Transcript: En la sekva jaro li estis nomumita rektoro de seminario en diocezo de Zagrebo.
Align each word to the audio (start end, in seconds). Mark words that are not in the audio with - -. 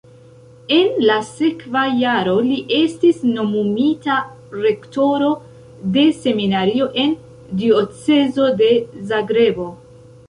En 0.75 0.87
la 1.07 1.17
sekva 1.25 1.81
jaro 2.03 2.33
li 2.47 2.57
estis 2.77 3.19
nomumita 3.35 4.17
rektoro 4.63 5.29
de 5.99 6.07
seminario 6.25 6.91
en 7.05 7.15
diocezo 7.63 8.49
de 8.63 8.75
Zagrebo. 9.15 9.73